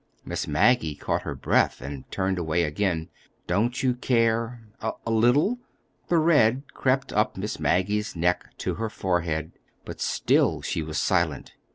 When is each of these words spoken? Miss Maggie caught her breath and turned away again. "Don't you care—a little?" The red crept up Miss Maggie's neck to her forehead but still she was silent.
Miss 0.25 0.47
Maggie 0.47 0.95
caught 0.95 1.21
her 1.21 1.35
breath 1.35 1.79
and 1.79 2.09
turned 2.09 2.39
away 2.39 2.63
again. 2.63 3.09
"Don't 3.45 3.83
you 3.83 3.93
care—a 3.93 4.93
little?" 5.05 5.59
The 6.07 6.17
red 6.17 6.63
crept 6.73 7.13
up 7.13 7.37
Miss 7.37 7.59
Maggie's 7.59 8.15
neck 8.15 8.45
to 8.57 8.73
her 8.81 8.89
forehead 8.89 9.51
but 9.85 10.01
still 10.01 10.63
she 10.63 10.81
was 10.81 10.97
silent. 10.97 11.53